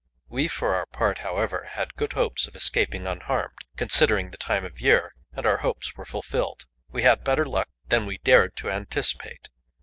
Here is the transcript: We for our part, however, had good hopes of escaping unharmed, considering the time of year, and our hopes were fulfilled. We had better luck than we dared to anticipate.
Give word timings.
We 0.29 0.47
for 0.47 0.73
our 0.73 0.87
part, 0.87 1.19
however, 1.19 1.65
had 1.73 1.93
good 1.93 2.13
hopes 2.13 2.47
of 2.47 2.55
escaping 2.55 3.05
unharmed, 3.05 3.59
considering 3.77 4.31
the 4.31 4.37
time 4.37 4.65
of 4.65 4.81
year, 4.81 5.13
and 5.31 5.45
our 5.45 5.57
hopes 5.57 5.95
were 5.95 6.05
fulfilled. 6.05 6.65
We 6.89 7.03
had 7.03 7.23
better 7.23 7.45
luck 7.45 7.69
than 7.89 8.07
we 8.07 8.17
dared 8.17 8.55
to 8.55 8.71
anticipate. 8.71 9.49